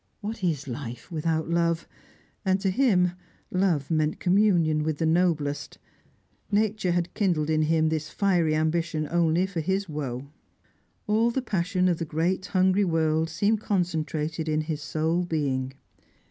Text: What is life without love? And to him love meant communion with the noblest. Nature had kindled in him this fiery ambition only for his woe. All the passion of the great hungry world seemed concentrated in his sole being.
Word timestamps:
What 0.21 0.43
is 0.43 0.67
life 0.67 1.11
without 1.11 1.47
love? 1.47 1.87
And 2.43 2.59
to 2.61 2.71
him 2.71 3.11
love 3.51 3.91
meant 3.91 4.19
communion 4.19 4.81
with 4.81 4.97
the 4.97 5.05
noblest. 5.05 5.77
Nature 6.51 6.91
had 6.93 7.13
kindled 7.13 7.51
in 7.51 7.61
him 7.61 7.89
this 7.89 8.09
fiery 8.09 8.55
ambition 8.55 9.07
only 9.11 9.45
for 9.45 9.59
his 9.59 9.87
woe. 9.87 10.25
All 11.05 11.29
the 11.29 11.43
passion 11.43 11.87
of 11.87 11.99
the 11.99 12.05
great 12.05 12.47
hungry 12.47 12.83
world 12.83 13.29
seemed 13.29 13.61
concentrated 13.61 14.49
in 14.49 14.61
his 14.61 14.81
sole 14.81 15.23
being. 15.23 15.73